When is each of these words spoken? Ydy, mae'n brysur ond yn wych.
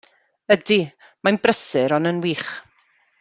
Ydy, 0.55 0.77
mae'n 1.27 1.37
brysur 1.45 1.95
ond 1.99 2.13
yn 2.13 2.23
wych. 2.25 2.51